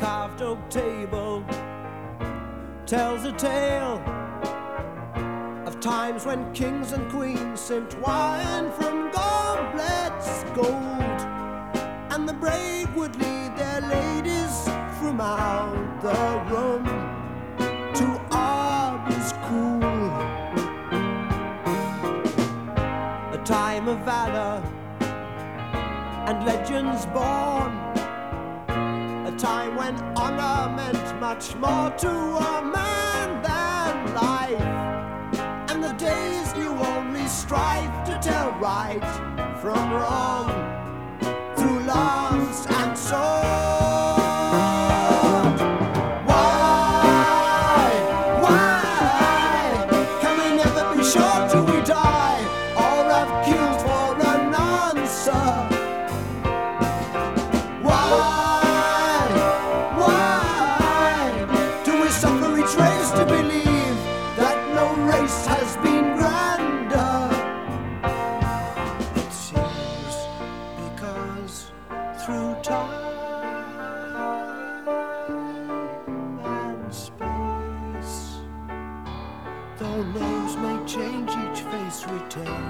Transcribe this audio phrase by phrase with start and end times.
[0.00, 1.44] carved oak table
[2.86, 4.00] tells a tale
[5.66, 11.20] of times when kings and queens sipped wine from goblets gold,
[12.12, 14.64] and the brave would lead their ladies
[14.98, 16.84] from out the room
[17.92, 19.84] to arbors cool.
[23.38, 24.62] A time of valor
[26.26, 27.99] and legends born.
[29.40, 35.70] Time when honor meant much more to a man than life.
[35.70, 39.00] And the days knew only strife to tell right
[39.62, 40.50] from wrong
[41.56, 42.29] through lance
[72.26, 73.08] through time
[76.44, 78.40] and space,
[79.78, 82.69] though names may change, each face retains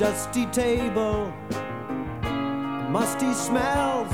[0.00, 1.30] dusty table,
[2.88, 4.10] musty smells,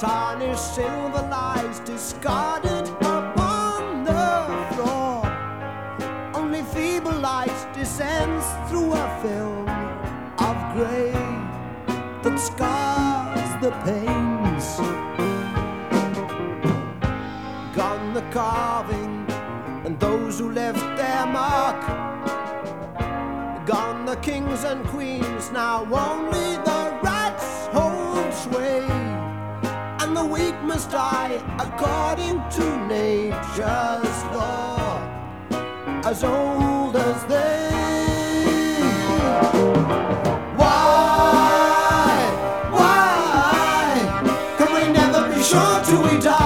[0.00, 5.22] tarnished silver lies discarded upon the floor.
[6.34, 9.68] Only feeble light descends through a film
[10.40, 11.12] of grey
[12.24, 14.76] that scars the panes.
[17.76, 19.24] Gone the carving
[19.84, 22.09] and those who left their mark.
[24.10, 28.82] The kings and queens, now only the rats hold sway.
[30.00, 34.98] And the weak must die according to nature's law,
[36.04, 37.70] as old as they.
[40.56, 42.10] Why,
[42.72, 43.94] why
[44.58, 46.39] can we never be sure till we die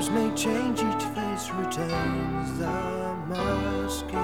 [0.00, 4.14] though may change, each face retains the masked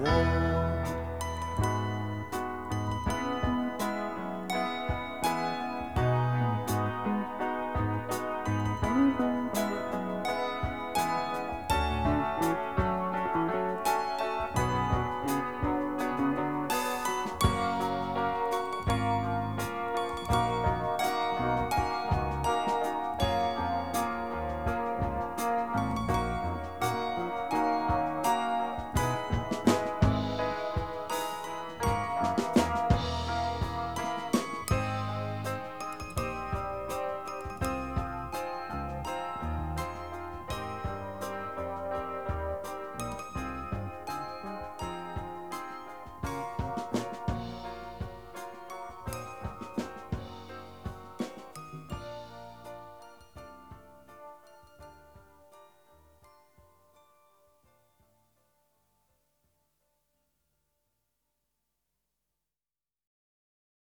[0.00, 0.99] one.